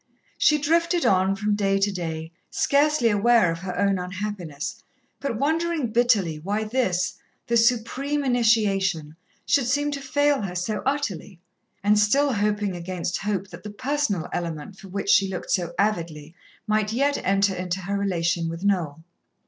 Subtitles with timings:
[0.39, 4.83] She drifted on from day to day, scarcely aware of her own unhappiness,
[5.19, 11.39] but wondering bitterly why this, the supreme initiation, should seem to fail her so utterly,
[11.83, 16.33] and still hoping against hope that the personal element for which she looked so avidly,
[16.65, 19.03] might yet enter into her relation with Noel.